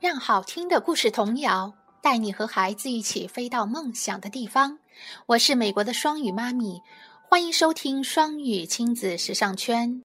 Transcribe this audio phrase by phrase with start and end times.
[0.00, 4.78] 让好听的故事童谣带你和孩子一起飞到梦想的地方。
[5.26, 6.80] 我是美国的双语妈咪，
[7.28, 10.00] 欢迎收听双语亲子时尚圈。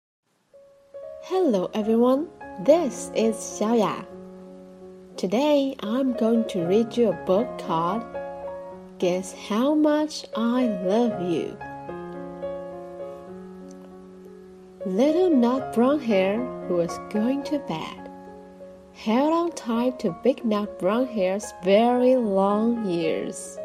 [1.30, 2.26] Hello everyone,
[2.66, 4.04] this is Xiaoya.
[5.16, 8.04] Today I'm going to read you a book called
[9.00, 11.56] Guess How Much I Love You.
[14.86, 18.05] Little Nut Brown Hare was going to bed
[18.96, 23.60] held on tight to big nut brown hare's very long ears.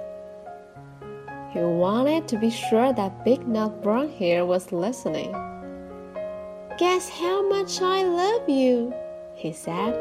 [1.52, 5.32] He wanted to be sure that big nut brown hare was listening.
[6.78, 8.92] Guess how much I love you,
[9.34, 9.94] he said.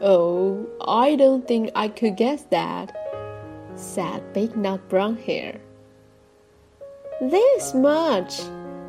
[0.00, 2.96] Oh, I don't think I could guess that,
[3.76, 5.60] said Big Nut Brown Hare.
[7.20, 8.40] This much,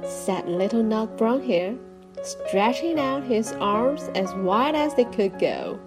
[0.03, 1.75] said Little Nut Brown Hare,
[2.23, 5.79] stretching out his arms as wide as they could go.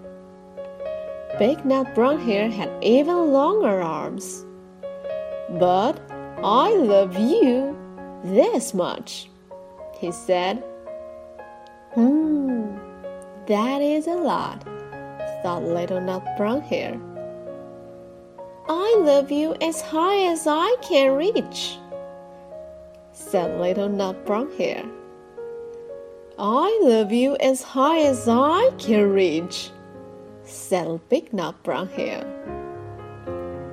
[1.39, 4.45] Big Nut Brown Hare had even longer arms.
[5.59, 5.99] But
[6.43, 7.77] I love you
[8.23, 9.29] this much,
[9.99, 10.63] he said.
[11.93, 12.77] Hmm,
[13.47, 14.63] that is a lot,
[15.41, 16.99] thought Little Nut Brown Hare.
[18.69, 21.77] I love you as high as I can reach,
[23.11, 24.85] said Little Nut Brown Hare.
[26.39, 29.71] I love you as high as I can reach,
[30.43, 32.21] said Big Nut Brown Hare.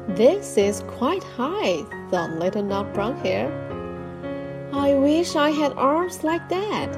[0.08, 3.52] This is quite high, thought Little Nut Brown Hare.
[4.72, 6.90] I wish I had arms like that.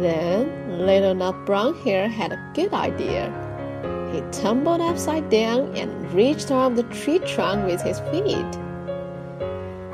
[0.00, 3.30] Then Little Nut Brown Hare had a good idea.
[4.12, 8.58] He tumbled upside down and reached out the tree trunk with his feet.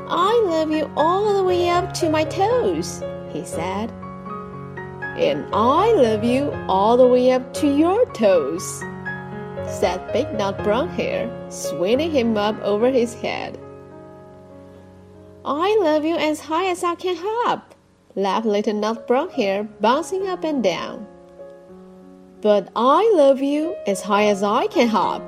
[0.07, 3.93] I love you all the way up to my toes, he said.
[5.17, 8.79] And I love you all the way up to your toes,
[9.65, 13.57] said Big Nut Brown Hare, swinging him up over his head.
[15.45, 17.73] I love you as high as I can hop,
[18.15, 21.07] laughed Little Nut Brown Hare, bouncing up and down.
[22.41, 25.23] But I love you as high as I can hop,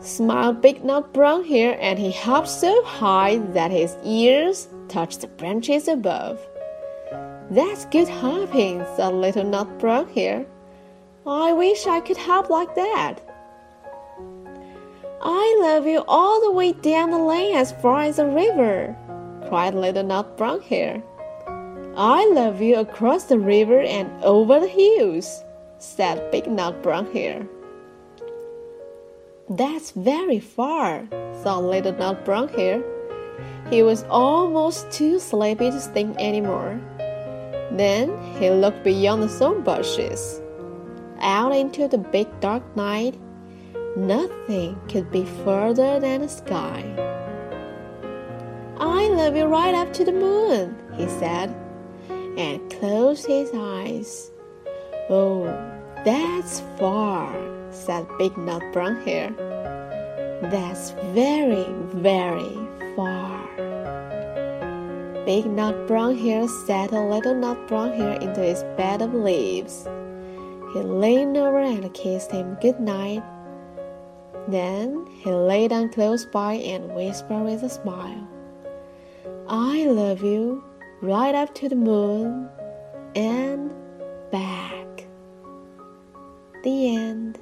[0.00, 5.28] smiled Big Nut Brown Hare, and he hopped so high that his ears touched the
[5.28, 6.40] branches above.
[7.50, 10.44] That's good hopping, said Little Nut Brown Hare.
[11.26, 13.20] I wish I could hop like that.
[15.20, 18.96] I love you all the way down the lane as far as the river,
[19.48, 21.02] cried Little Nut Brown Hare.
[21.96, 25.42] I love you across the river and over the hills,
[25.78, 27.46] said Big Nut Brown Hare.
[29.50, 31.06] That's very far,
[31.42, 32.82] thought Little Nut Brown Hare.
[33.70, 36.80] He was almost too sleepy to think anymore.
[37.78, 40.40] Then he looked beyond the thorn bushes,
[41.20, 43.14] out into the big dark night.
[43.96, 46.82] Nothing could be further than the sky.
[48.80, 51.54] I love you right up to the moon, he said,
[52.36, 54.32] and closed his eyes.
[55.08, 55.44] Oh,
[56.04, 57.32] that's far,
[57.70, 59.30] said Big Nut Brown Hare.
[60.50, 62.58] That's very, very
[62.96, 63.67] far.
[65.28, 69.86] Big Nut Brown Hare settled Little Nut Brown Hare into his bed of leaves.
[70.72, 73.22] He leaned over and kissed him good night.
[74.48, 78.26] Then he lay down close by and whispered with a smile,
[79.46, 80.64] I love you
[81.02, 82.48] right up to the moon
[83.14, 83.74] and
[84.32, 85.04] back.
[86.64, 87.38] The end.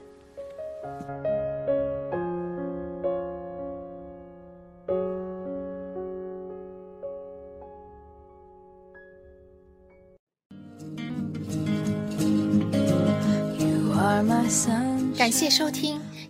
[15.17, 16.06] 感谢收听。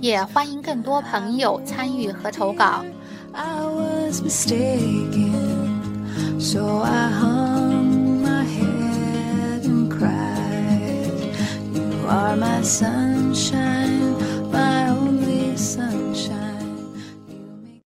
[0.00, 2.84] 也欢迎更多朋友参与和投稿
[12.10, 13.79] are my sunshine